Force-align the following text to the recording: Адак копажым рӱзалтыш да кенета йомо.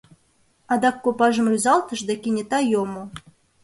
Адак 0.73 0.97
копажым 1.03 1.45
рӱзалтыш 1.51 1.99
да 2.07 2.13
кенета 2.21 2.59
йомо. 2.71 3.03